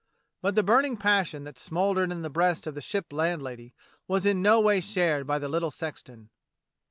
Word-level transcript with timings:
But 0.41 0.55
the 0.55 0.63
burning 0.63 0.97
passion 0.97 1.43
that 1.43 1.59
smouldered 1.59 2.11
in 2.11 2.23
the 2.23 2.29
breast 2.31 2.65
of 2.65 2.73
the 2.73 2.81
Ship 2.81 3.05
landlady 3.13 3.75
was 4.07 4.25
in 4.25 4.41
no 4.41 4.59
way 4.59 4.81
shared 4.81 5.27
by 5.27 5.37
the 5.37 5.47
little 5.47 5.69
sexton. 5.69 6.31